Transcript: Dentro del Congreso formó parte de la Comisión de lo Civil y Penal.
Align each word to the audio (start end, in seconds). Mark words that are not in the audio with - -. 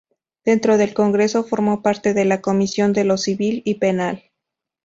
Dentro 0.43 0.77
del 0.79 0.95
Congreso 0.95 1.43
formó 1.43 1.83
parte 1.83 2.15
de 2.15 2.25
la 2.25 2.41
Comisión 2.41 2.91
de 2.91 3.03
lo 3.03 3.19
Civil 3.19 3.61
y 3.65 3.75
Penal. 3.75 4.23